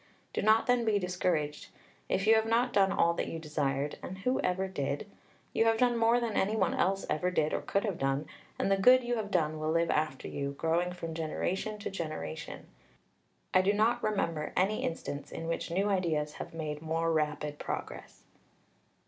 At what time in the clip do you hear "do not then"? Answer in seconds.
0.33-0.83